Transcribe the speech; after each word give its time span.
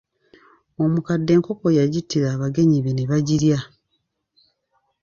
Omukadde 0.83 1.31
enkoko 1.37 1.67
yagittira 1.77 2.27
abagenyi 2.35 2.77
be 2.83 2.91
ne 2.93 3.03
bagirya. 3.11 3.59